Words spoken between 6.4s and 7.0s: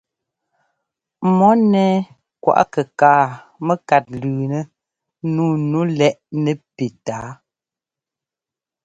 nɛpí